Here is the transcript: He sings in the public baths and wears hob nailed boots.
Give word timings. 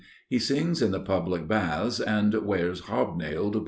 He 0.29 0.39
sings 0.39 0.81
in 0.81 0.89
the 0.89 0.99
public 0.99 1.47
baths 1.47 1.99
and 1.99 2.33
wears 2.43 2.79
hob 2.79 3.17
nailed 3.19 3.53
boots. 3.53 3.59